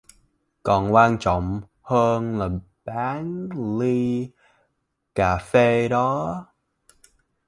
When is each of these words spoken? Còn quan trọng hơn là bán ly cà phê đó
Còn 0.63 0.93
quan 0.93 1.17
trọng 1.19 1.61
hơn 1.81 2.39
là 2.39 2.49
bán 2.85 3.49
ly 3.81 4.31
cà 5.15 5.37
phê 5.37 5.87
đó 5.89 6.45